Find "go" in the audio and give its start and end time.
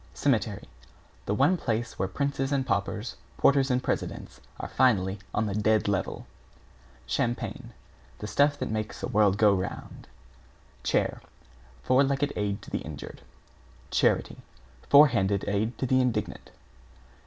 9.37-9.53